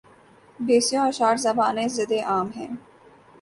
[0.59, 2.71] بیسیوں اشعار زبانِ زدِ عام ہیں